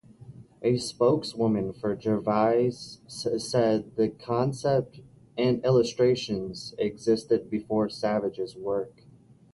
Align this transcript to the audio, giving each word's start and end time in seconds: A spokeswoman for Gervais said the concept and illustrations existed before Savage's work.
A 0.63 0.77
spokeswoman 0.77 1.73
for 1.73 1.95
Gervais 1.95 2.73
said 3.05 3.95
the 3.97 4.09
concept 4.09 4.99
and 5.37 5.63
illustrations 5.63 6.73
existed 6.79 7.51
before 7.51 7.87
Savage's 7.87 8.55
work. 8.55 9.03